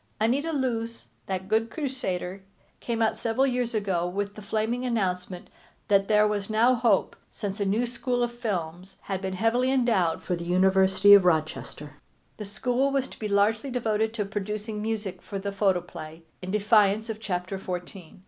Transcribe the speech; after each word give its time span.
Anita 0.19 0.51
Loos, 0.51 1.09
that 1.27 1.47
good 1.47 1.69
crusader, 1.69 2.41
came 2.79 3.03
out 3.03 3.15
several 3.15 3.45
years 3.45 3.75
ago 3.75 4.07
with 4.07 4.33
the 4.33 4.41
flaming 4.41 4.83
announcement 4.83 5.47
that 5.89 6.07
there 6.07 6.27
was 6.27 6.49
now 6.49 6.73
hope, 6.73 7.15
since 7.29 7.59
a 7.59 7.85
school 7.85 8.23
of 8.23 8.31
films 8.39 8.97
had 9.01 9.21
been 9.21 9.33
heavily 9.35 9.69
endowed 9.71 10.23
for 10.23 10.35
the 10.35 10.43
University 10.43 11.13
of 11.13 11.23
Rochester. 11.23 11.97
The 12.37 12.45
school 12.45 12.89
was 12.89 13.07
to 13.09 13.19
be 13.19 13.27
largely 13.27 13.69
devoted 13.69 14.11
to 14.15 14.25
producing 14.25 14.81
music 14.81 15.21
for 15.21 15.37
the 15.37 15.51
photoplay, 15.51 16.23
in 16.41 16.49
defiance 16.49 17.07
of 17.07 17.19
chapter 17.19 17.59
fourteen. 17.59 18.19